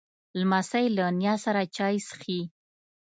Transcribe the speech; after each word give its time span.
لمسی 0.39 0.85
له 0.97 1.05
نیا 1.19 1.35
سره 1.45 1.61
چای 1.75 1.95
څښي. 2.07 2.39